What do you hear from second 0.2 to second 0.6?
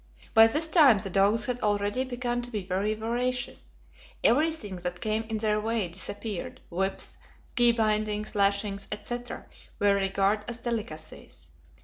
By